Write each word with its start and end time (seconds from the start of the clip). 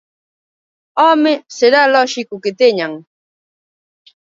¡Home!, 1.03 1.33
será 1.57 1.81
lóxico 1.95 2.33
que 2.43 2.55
teñan. 2.61 2.93